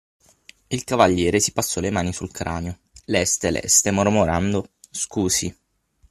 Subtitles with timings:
[0.69, 5.55] Il cavaliere si passò le mani sul cranio, leste, leste, mormorando: Scusi.